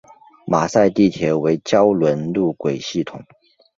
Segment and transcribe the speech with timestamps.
[0.47, 3.23] 马赛地铁为胶轮路轨系统。